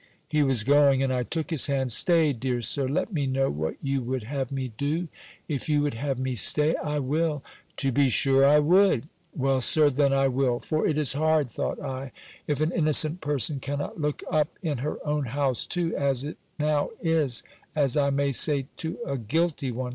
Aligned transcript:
He 0.27 0.41
was 0.41 0.63
going, 0.63 1.03
and 1.03 1.13
I 1.13 1.21
took 1.21 1.51
his 1.51 1.67
hand: 1.67 1.91
"Stay, 1.91 2.33
dear 2.33 2.63
Sir, 2.63 2.87
let 2.87 3.13
me 3.13 3.27
know 3.27 3.51
what 3.51 3.75
you 3.83 4.01
would 4.01 4.23
have 4.23 4.51
me 4.51 4.71
do. 4.75 5.09
If 5.47 5.69
you 5.69 5.83
would 5.83 5.93
have 5.93 6.17
me 6.17 6.33
stay, 6.33 6.75
I 6.77 6.97
will." 6.97 7.43
"To 7.77 7.91
be 7.91 8.09
sure 8.09 8.43
I 8.43 8.57
would." 8.57 9.07
"Well, 9.35 9.61
Sir, 9.61 9.91
then 9.91 10.11
I 10.11 10.27
will. 10.27 10.59
For 10.59 10.87
it 10.87 10.97
is 10.97 11.13
hard," 11.13 11.51
thought 11.51 11.79
I, 11.79 12.13
"if 12.47 12.61
an 12.61 12.71
innocent 12.71 13.21
person 13.21 13.59
cannot 13.59 14.01
look 14.01 14.23
up 14.27 14.49
in 14.63 14.79
her 14.79 14.97
own 15.07 15.25
house 15.25 15.67
too, 15.67 15.95
as 15.95 16.25
it 16.25 16.37
now 16.57 16.89
is, 17.03 17.43
as 17.75 17.95
I 17.95 18.09
may 18.09 18.31
say, 18.31 18.65
to 18.77 18.97
a 19.05 19.19
guilty 19.19 19.69
one! 19.71 19.89